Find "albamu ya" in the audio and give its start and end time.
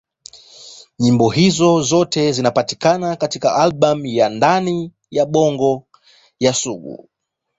3.55-4.29